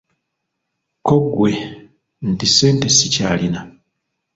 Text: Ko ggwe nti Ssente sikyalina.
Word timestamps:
Ko 1.05 1.13
ggwe 1.23 1.51
nti 2.29 2.45
Ssente 2.51 2.87
sikyalina. 2.97 3.61